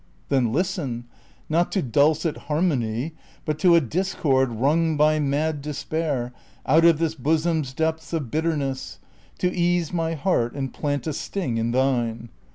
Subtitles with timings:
[0.29, 1.03] Then listen,
[1.47, 3.13] not to dulcet harmony,
[3.45, 6.33] But to a discord wrung by nuid despair
[6.65, 8.97] Out of this bosom's depths of bitterness,
[9.37, 12.29] To ease my heart and plant a sting in thine.